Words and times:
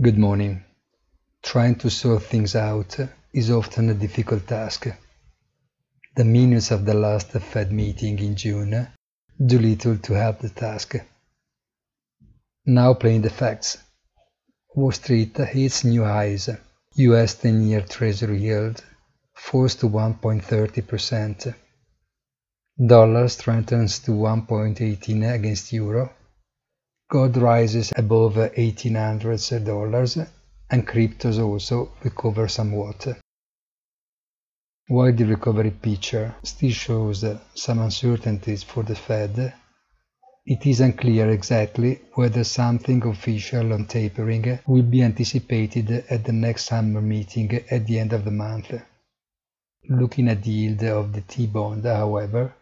Good 0.00 0.16
morning. 0.16 0.62
Trying 1.42 1.74
to 1.80 1.90
sort 1.90 2.22
things 2.22 2.54
out 2.54 2.96
is 3.32 3.50
often 3.50 3.90
a 3.90 3.94
difficult 3.94 4.46
task. 4.46 4.86
The 6.14 6.24
minutes 6.24 6.70
of 6.70 6.84
the 6.84 6.94
last 6.94 7.32
Fed 7.32 7.72
meeting 7.72 8.16
in 8.20 8.36
June 8.36 8.86
do 9.44 9.58
little 9.58 9.98
to 9.98 10.12
help 10.12 10.38
the 10.38 10.50
task. 10.50 10.94
Now 12.64 12.94
playing 12.94 13.22
the 13.22 13.30
facts. 13.30 13.78
Wall 14.72 14.92
Street 14.92 15.36
hits 15.36 15.82
new 15.82 16.04
highs. 16.04 16.48
US 16.94 17.34
10-year 17.34 17.80
Treasury 17.80 18.40
yield 18.40 18.84
falls 19.34 19.74
to 19.74 19.88
1.30%. 19.88 21.56
Dollar 22.86 23.26
strengthens 23.26 23.98
to 23.98 24.12
1.18 24.12 25.34
against 25.34 25.72
euro. 25.72 26.12
Gold 27.10 27.38
rises 27.38 27.92
above 27.96 28.34
$1,800 28.34 30.28
and 30.70 30.86
cryptos 30.86 31.38
also 31.38 31.92
recover 32.04 32.48
somewhat. 32.48 33.06
While 34.88 35.14
the 35.14 35.24
recovery 35.24 35.70
picture 35.70 36.34
still 36.42 36.70
shows 36.70 37.24
some 37.54 37.78
uncertainties 37.78 38.62
for 38.62 38.82
the 38.82 38.94
Fed, 38.94 39.54
it 40.44 40.66
is 40.66 40.80
unclear 40.80 41.30
exactly 41.30 42.00
whether 42.14 42.44
something 42.44 43.02
official 43.06 43.72
on 43.72 43.86
tapering 43.86 44.58
will 44.66 44.82
be 44.82 45.02
anticipated 45.02 45.90
at 46.10 46.24
the 46.24 46.32
next 46.32 46.66
summer 46.66 47.00
meeting 47.00 47.50
at 47.70 47.86
the 47.86 47.98
end 47.98 48.12
of 48.12 48.24
the 48.24 48.30
month. 48.30 48.72
Looking 49.88 50.28
at 50.28 50.42
the 50.42 50.50
yield 50.50 50.82
of 50.84 51.12
the 51.14 51.22
T-bond, 51.22 51.84
however, 51.86 52.54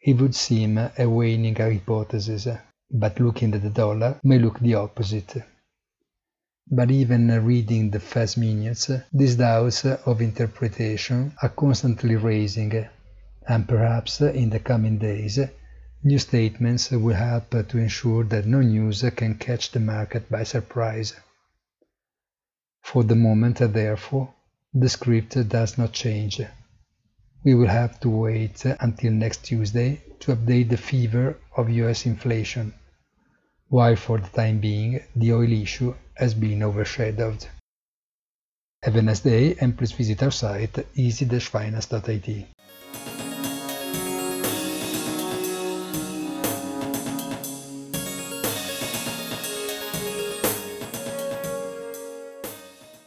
it 0.00 0.14
would 0.20 0.34
seem 0.34 0.78
a 0.78 1.06
waning 1.06 1.54
hypothesis, 1.54 2.48
but 2.94 3.18
looking 3.18 3.54
at 3.54 3.62
the 3.62 3.70
dollar 3.70 4.20
may 4.22 4.38
look 4.38 4.60
the 4.60 4.74
opposite. 4.74 5.42
But 6.70 6.90
even 6.90 7.28
reading 7.44 7.90
the 7.90 8.00
first 8.00 8.36
minutes, 8.36 8.90
these 9.12 9.36
doubts 9.36 9.84
of 9.84 10.20
interpretation 10.20 11.32
are 11.42 11.48
constantly 11.48 12.16
raising, 12.16 12.86
and 13.48 13.66
perhaps 13.66 14.20
in 14.20 14.50
the 14.50 14.60
coming 14.60 14.98
days, 14.98 15.40
new 16.04 16.18
statements 16.18 16.90
will 16.90 17.16
help 17.16 17.50
to 17.50 17.78
ensure 17.78 18.24
that 18.24 18.46
no 18.46 18.60
news 18.60 19.02
can 19.16 19.36
catch 19.36 19.72
the 19.72 19.80
market 19.80 20.30
by 20.30 20.42
surprise. 20.44 21.14
For 22.82 23.04
the 23.04 23.16
moment, 23.16 23.58
therefore, 23.58 24.34
the 24.74 24.88
script 24.88 25.48
does 25.48 25.78
not 25.78 25.92
change. 25.92 26.40
We 27.42 27.54
will 27.54 27.68
have 27.68 27.98
to 28.00 28.08
wait 28.08 28.64
until 28.64 29.12
next 29.12 29.44
Tuesday 29.44 30.00
to 30.20 30.36
update 30.36 30.68
the 30.68 30.76
fever 30.76 31.38
of 31.56 31.70
US 31.70 32.06
inflation, 32.06 32.72
while 33.72 33.96
for 33.96 34.18
the 34.18 34.28
time 34.28 34.58
being 34.58 35.00
the 35.16 35.32
oil 35.32 35.50
issue 35.50 35.94
has 36.14 36.34
been 36.34 36.62
overshadowed. 36.62 37.46
Have 38.82 38.96
a 38.96 39.00
nice 39.00 39.20
day 39.20 39.56
and 39.62 39.78
please 39.78 39.92
visit 39.92 40.22
our 40.22 40.30
site 40.30 40.76
easy-finance.it. 40.94 42.48